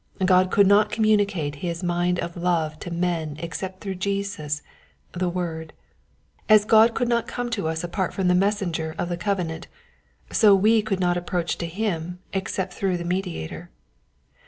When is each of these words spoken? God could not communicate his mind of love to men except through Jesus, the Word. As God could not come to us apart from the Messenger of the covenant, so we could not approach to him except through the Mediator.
God 0.25 0.49
could 0.49 0.65
not 0.65 0.89
communicate 0.89 1.57
his 1.57 1.83
mind 1.83 2.17
of 2.17 2.35
love 2.35 2.79
to 2.79 2.89
men 2.89 3.35
except 3.37 3.81
through 3.81 3.93
Jesus, 4.01 4.63
the 5.11 5.29
Word. 5.29 5.73
As 6.49 6.65
God 6.65 6.95
could 6.95 7.07
not 7.07 7.27
come 7.27 7.51
to 7.51 7.67
us 7.67 7.83
apart 7.83 8.11
from 8.11 8.27
the 8.27 8.33
Messenger 8.33 8.95
of 8.97 9.09
the 9.09 9.15
covenant, 9.17 9.67
so 10.31 10.55
we 10.55 10.81
could 10.81 10.99
not 10.99 11.17
approach 11.17 11.59
to 11.59 11.67
him 11.67 12.17
except 12.33 12.73
through 12.73 12.97
the 12.97 13.05
Mediator. 13.05 13.69